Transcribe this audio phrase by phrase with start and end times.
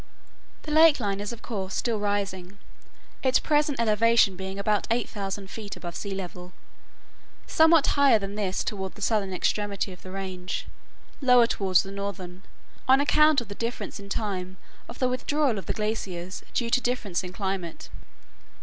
[0.63, 2.57] The lake line is of course still rising,
[3.21, 6.53] its present elevation being about 8000 feet above sea level;
[7.45, 10.65] somewhat higher than this toward the southern extremity of the range,
[11.21, 12.41] lower toward the northern,
[12.87, 14.57] on account of the difference in time
[14.89, 17.89] of the withdrawal of the glaciers, due to difference in climate.